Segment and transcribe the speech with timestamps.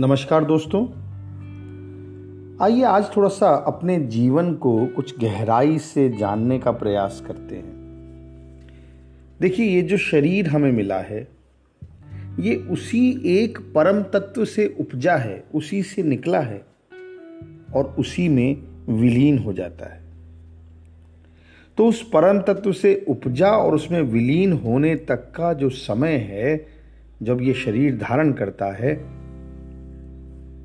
[0.00, 0.86] नमस्कार दोस्तों।
[2.62, 7.72] आइए आज थोड़ा सा अपने जीवन को कुछ गहराई से जानने का प्रयास करते हैं।
[9.40, 11.28] देखिए, ये जो शरीर हमें मिला है,
[12.40, 16.66] ये उसी एक परम तत्व से उपजा है, उसी से निकला है
[17.74, 18.56] और उसी में
[18.88, 20.02] विलीन हो जाता है।
[21.78, 26.66] तो उस परम तत्व से उपजा और उसमें विलीन होने तक का जो समय है,
[27.22, 29.17] जब ये शरीर धारण करता है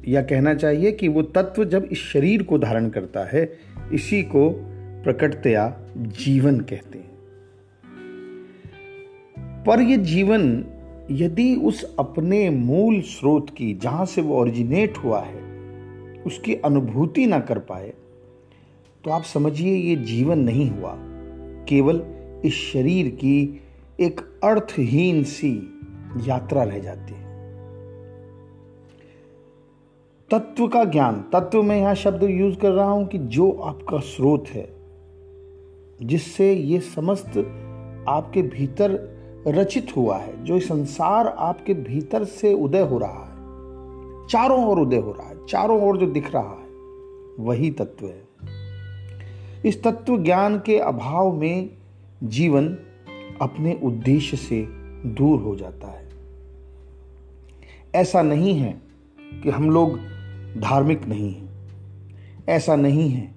[0.07, 3.57] या कहना चाहिए कि वो तत्व जब इस शरीर को धारण करता है,
[3.93, 4.49] इसी को
[5.03, 7.11] प्रकटतया जीवन कहते हैं।
[9.63, 10.65] पर यह जीवन
[11.11, 15.41] यदि उस अपने मूल स्रोत की, जहाँ से वो ओरिजिनेट हुआ है,
[16.25, 17.93] उसकी अनुभूति ना कर पाए
[19.03, 20.95] तो आप समझिए ये जीवन नहीं हुआ।
[21.69, 22.01] केवल
[22.45, 23.63] इस शरीर की
[23.99, 25.51] एक अर्थहीन सी
[26.27, 27.22] यात्रा रह जाती है।
[30.33, 34.45] तत्व का ज्ञान, तत्व में यहाँ शब्द यूज़ कर रहा हूँ कि जो आपका स्रोत
[34.47, 34.73] है,
[36.01, 37.37] जिससे ये समस्त
[38.07, 39.17] आपके भीतर
[39.47, 43.33] रचित हुआ है, जो संसार आपके भीतर से उदय हो रहा है,
[44.27, 46.67] चारों ओर उदय हो रहा है, चारों ओर जो दिख रहा है,
[47.39, 48.23] वही तत्व है।
[49.65, 51.69] इस तत्व ज्ञान के अभाव में
[52.23, 52.67] जीवन
[53.41, 54.67] अपने उद्देश्य से
[55.05, 56.09] दूर हो जाता है।
[57.95, 58.81] ऐसा नहीं है
[59.43, 59.99] कि हम लोग
[60.57, 61.49] धार्मिक नहीं है।
[62.49, 63.35] ऐसा नहीं है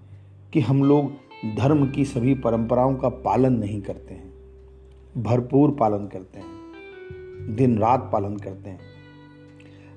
[0.52, 1.12] कि हम लोग
[1.56, 4.32] धर्म की सभी परंपराओं का पालन नहीं करते हैं।
[5.22, 6.46] भरपूर पालन करते हैं।
[7.56, 8.80] दिन रात पालन करते हैं।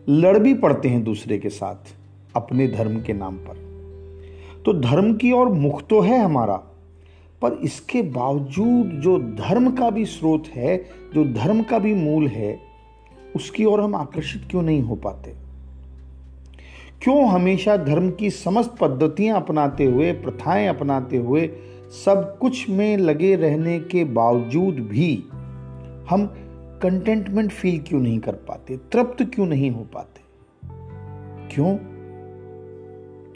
[0.09, 1.95] लड़ भी पड़ते हैं दूसरे के साथ
[2.35, 3.69] अपने धर्म के नाम पर।
[4.65, 6.55] तो धर्म की ओर मुख तो है हमारा,
[7.41, 12.59] पर इसके बावजूद जो धर्म का भी स्रोत है, जो धर्म का भी मूल है,
[13.35, 15.48] उसकी ओर हम आकर्षित क्यों नहीं हो पाते?
[17.01, 21.47] क्यों हमेशा धर्म की समस्त पद्धतियाँ अपनाते हुए, प्रथाएँ अपनाते हुए
[22.05, 25.23] सब कुछ में लगे रहने के बावजूद भी
[26.09, 26.33] हम
[26.81, 28.77] कंटेंटमेंट फील क्यों नहीं कर पाते?
[28.77, 30.21] तृप्त क्यों नहीं हो पाते?
[31.55, 31.77] क्यों?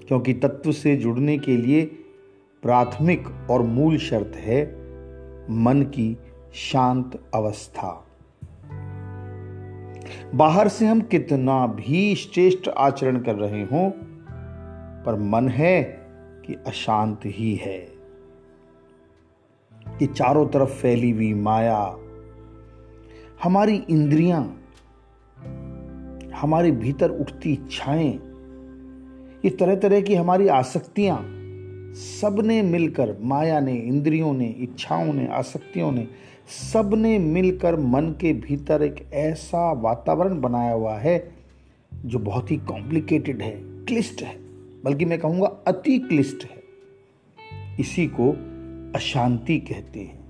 [0.08, 1.86] क्योंकि तत्व से जुड़ने के लिए
[2.64, 4.66] प्राथमिक और मूल शर्त है
[5.50, 6.18] मन की
[6.54, 8.08] शांत अवस्था।
[10.36, 13.90] बाहर से हम कितना भी श्रेष्ठ आचरण कर रहे हों,
[15.06, 15.84] पर मन है
[16.46, 17.78] कि अशांत ही है।
[20.02, 21.96] ये चारों तरफ़ फैली हुई माया,
[23.44, 24.42] हमारी इंद्रियाँ,
[26.36, 28.12] हमारे भीतर उठती इच्छाएँ,
[29.46, 31.18] ये तरह तरह की हमारी आसक्तियाँ,
[31.94, 36.08] सबने मिलकर माया ने, इंद्रियों ने, इच्छाओं ने, आसक्तियों ने
[36.48, 41.32] सबने मिलकर मन के भीतर एक ऐसा वातावरण बनाया हुआ है,
[42.06, 44.36] जो बहुत ही कॉम्प्लिकेटेड है, क्लिष्ट है।
[44.86, 46.64] बल्कि मैं कहूँगा अति क्लिष्ट है।
[47.80, 48.32] इसी को
[48.96, 50.24] अशांति कहते हैं।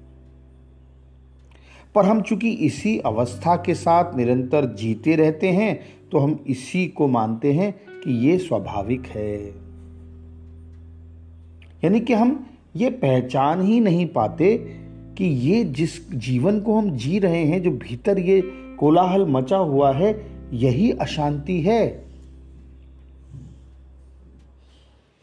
[1.96, 5.80] पर हम चूँकि इसी अवस्था के साथ निरंतर जीते रहते हैं
[6.12, 9.48] तो हम इसी को मानते हैं कि ये स्वाभाविक है।
[11.84, 14.56] यानी कि हम ये पहचान ही नहीं पाते
[15.18, 18.42] कि ये जिस जीवन को हम जी रहे हैं, जो भीतर ये
[18.80, 22.06] कोलाहल मचा हुआ है, यही अशांति है।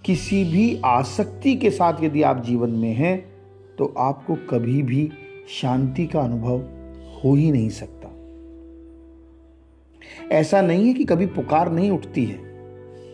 [0.04, 3.24] किसी भी आसक्ति के साथ यदि आप जीवन में हैं
[3.78, 5.10] तो आपको कभी भी
[5.60, 6.58] शांति का अनुभव
[7.20, 8.08] हो ही नहीं सकता।
[10.36, 12.38] ऐसा नहीं है कि कभी पुकार नहीं उठती है।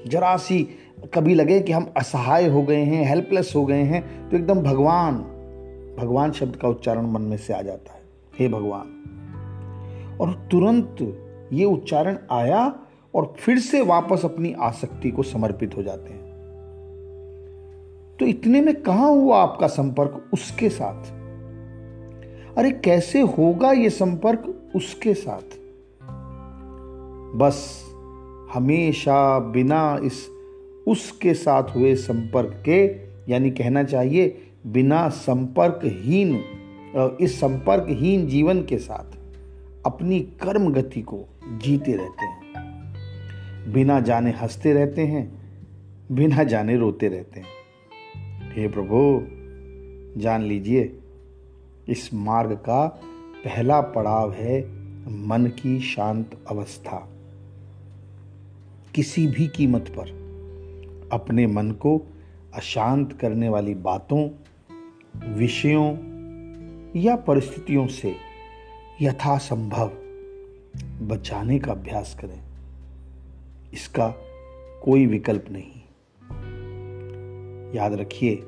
[0.08, 0.68] जरा सी
[1.14, 5.35] कभी लगे कि हम असहाय हो गए हैं हेल्पलेस हो गए हैं तो एकदम भगवान
[5.98, 8.00] भगवान शब्द का उच्चारण मन में से आ जाता है।
[8.38, 9.02] हे भगवान।
[10.20, 10.96] और तुरंत
[11.52, 12.80] ये उच्चारण आया
[13.14, 16.26] और फिर से वापस अपनी आसक्ति को समर्पित हो जाते हैं।
[18.20, 21.04] तो इतने में कहा हुआ आपका संपर्क उसके साथ?
[22.58, 25.58] अरे कैसे होगा ये संपर्क उसके साथ?
[27.38, 27.84] बस
[28.54, 30.28] हमेशा बिना इस
[30.88, 32.86] उसके साथ हुए संपर्क के,
[33.32, 36.44] यानी कहना चाहिए बिना संपर्कहीन
[37.20, 39.16] इस संपर्कहीन जीवन के साथ
[39.86, 42.40] अपनी कर्म गति को जीते रहते हैं।
[43.72, 45.42] बिना जाने हँसते रहते हैं,
[46.12, 47.46] बिना जाने रोते रहते हैं।
[48.52, 49.22] हे प्रभु,
[50.20, 50.98] जान लीजिए,
[51.88, 52.86] इस मार्ग का
[53.44, 54.62] पहला पड़ाव है
[55.10, 57.08] मन की शांत अवस्था।
[58.94, 60.08] किसी भी कीमत पर
[61.12, 62.02] अपने मन को
[62.54, 64.28] अशांत करने वाली बातों
[65.24, 65.96] विषयों
[67.00, 68.16] या परिस्थितियों से
[69.00, 69.92] यथासंभव
[71.06, 72.44] बचाने का अभ्यास करें।
[73.72, 74.08] इसका
[74.84, 75.76] कोई विकल्प नहीं।
[77.74, 78.42] याद रखिए,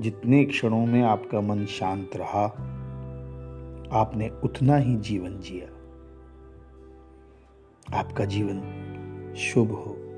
[0.00, 2.44] जितने क्षणों में आपका मन शांत रहा,
[3.92, 5.74] आपने उतना ही जीवन जिया।
[7.98, 8.60] आपका जीवन
[9.36, 10.13] शुभ हो।